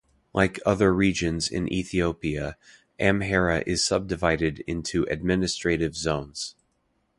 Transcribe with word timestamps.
Like 0.33 0.59
other 0.65 0.91
Regions 0.95 1.47
in 1.47 1.71
Ethiopia, 1.71 2.57
Amhara 2.99 3.61
is 3.67 3.83
subdivided 3.85 4.63
into 4.65 5.03
administrative 5.11 5.95
zones. 5.95 6.55